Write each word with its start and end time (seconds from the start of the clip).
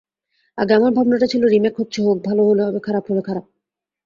আগে 0.57 0.73
আমার 0.73 0.91
ভাবনাটা 0.91 1.27
ছিলো 1.27 1.45
রিমেক 1.47 1.75
হচ্ছে 1.79 1.99
হোক, 2.01 2.17
ভালো 2.25 2.41
হলে 2.43 2.61
ভালো, 2.63 2.79
খারাপ 2.79 3.03
হলে 3.09 3.21
খারাপ। 3.21 3.45